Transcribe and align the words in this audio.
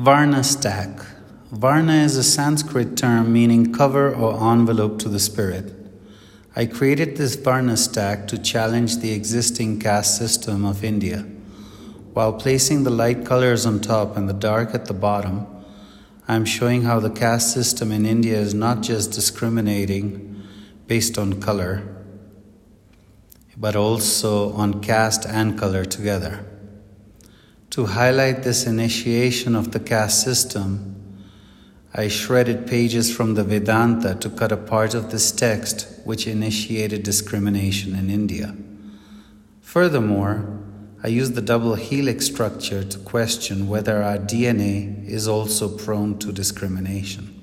Varna 0.00 0.42
stack. 0.42 0.98
Varna 1.52 1.92
is 1.92 2.16
a 2.16 2.22
Sanskrit 2.22 2.96
term 2.96 3.34
meaning 3.34 3.70
cover 3.70 4.14
or 4.14 4.50
envelope 4.50 4.98
to 5.00 5.10
the 5.10 5.20
spirit. 5.20 5.74
I 6.56 6.64
created 6.64 7.18
this 7.18 7.34
Varna 7.34 7.76
stack 7.76 8.26
to 8.28 8.38
challenge 8.38 9.00
the 9.00 9.12
existing 9.12 9.78
caste 9.78 10.16
system 10.16 10.64
of 10.64 10.82
India. 10.82 11.26
While 12.14 12.32
placing 12.32 12.84
the 12.84 12.90
light 12.90 13.26
colors 13.26 13.66
on 13.66 13.80
top 13.80 14.16
and 14.16 14.26
the 14.26 14.32
dark 14.32 14.74
at 14.74 14.86
the 14.86 14.94
bottom, 14.94 15.46
I 16.26 16.34
am 16.34 16.46
showing 16.46 16.84
how 16.84 16.98
the 16.98 17.10
caste 17.10 17.52
system 17.52 17.92
in 17.92 18.06
India 18.06 18.38
is 18.38 18.54
not 18.54 18.80
just 18.80 19.12
discriminating 19.12 20.42
based 20.86 21.18
on 21.18 21.42
color, 21.42 21.82
but 23.54 23.76
also 23.76 24.54
on 24.54 24.80
caste 24.80 25.26
and 25.26 25.58
color 25.58 25.84
together. 25.84 26.46
To 27.70 27.86
highlight 27.86 28.42
this 28.42 28.66
initiation 28.66 29.54
of 29.54 29.70
the 29.70 29.78
caste 29.78 30.22
system, 30.22 30.96
I 31.94 32.08
shredded 32.08 32.66
pages 32.66 33.14
from 33.14 33.34
the 33.34 33.44
Vedanta 33.44 34.16
to 34.16 34.30
cut 34.30 34.50
a 34.50 34.56
part 34.56 34.94
of 34.94 35.10
this 35.10 35.30
text 35.30 35.86
which 36.04 36.26
initiated 36.26 37.04
discrimination 37.04 37.94
in 37.94 38.10
India. 38.10 38.56
Furthermore, 39.60 40.58
I 41.02 41.08
used 41.08 41.34
the 41.34 41.40
double 41.42 41.76
helix 41.76 42.26
structure 42.26 42.82
to 42.82 42.98
question 42.98 43.68
whether 43.68 44.02
our 44.02 44.18
DNA 44.18 45.08
is 45.08 45.28
also 45.28 45.68
prone 45.68 46.18
to 46.18 46.32
discrimination. 46.32 47.39